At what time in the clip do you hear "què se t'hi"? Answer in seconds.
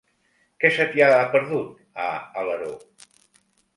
0.63-1.03